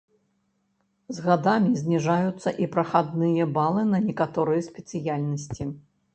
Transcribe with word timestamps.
З 1.17 1.25
гадамі 1.27 1.73
зніжаюцца 1.81 2.49
і 2.65 2.69
прахадныя 2.73 3.49
балы 3.59 3.85
на 3.93 4.01
некаторыя 4.09 4.67
спецыяльнасці. 4.71 5.63